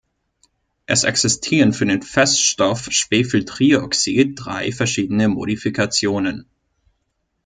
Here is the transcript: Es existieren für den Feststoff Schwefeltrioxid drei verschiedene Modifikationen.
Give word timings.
Es 0.87 1.03
existieren 1.03 1.73
für 1.73 1.85
den 1.85 2.01
Feststoff 2.01 2.85
Schwefeltrioxid 2.91 4.31
drei 4.35 4.71
verschiedene 4.71 5.27
Modifikationen. 5.27 6.47